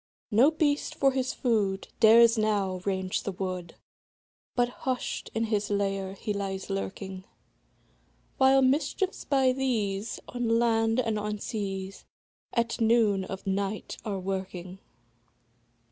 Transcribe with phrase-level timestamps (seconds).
[0.31, 3.75] No beast, for his food, Dares now range the wood,
[4.55, 7.23] But hush'd in his lair he lies lurking;
[8.37, 12.03] While mischiefs, by these, On land and on seas,
[12.51, 14.79] At noon of night are a working.